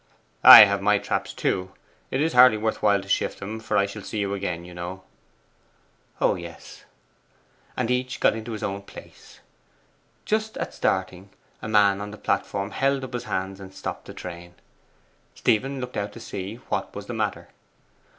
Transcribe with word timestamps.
'I 0.43 0.65
have 0.65 0.81
my 0.81 0.97
traps 0.97 1.31
too. 1.31 1.73
It 2.09 2.21
is 2.21 2.33
hardly 2.33 2.57
worth 2.57 2.81
while 2.81 3.03
to 3.03 3.07
shift 3.07 3.39
them, 3.39 3.59
for 3.59 3.77
I 3.77 3.85
shall 3.85 4.01
see 4.01 4.17
you 4.17 4.33
again, 4.33 4.65
you 4.65 4.73
know.' 4.73 5.03
'Oh, 6.19 6.33
yes.' 6.33 6.85
And 7.77 7.91
each 7.91 8.19
got 8.19 8.33
into 8.35 8.53
his 8.53 8.63
own 8.63 8.81
place. 8.81 9.41
Just 10.25 10.57
at 10.57 10.73
starting, 10.73 11.29
a 11.61 11.67
man 11.67 12.01
on 12.01 12.09
the 12.09 12.17
platform 12.17 12.71
held 12.71 13.03
up 13.03 13.13
his 13.13 13.25
hands 13.25 13.59
and 13.59 13.75
stopped 13.75 14.05
the 14.05 14.13
train. 14.15 14.55
Stephen 15.35 15.79
looked 15.79 15.95
out 15.97 16.13
to 16.13 16.19
see 16.19 16.55
what 16.69 16.95
was 16.95 17.05
the 17.05 17.13
matter. 17.13 17.49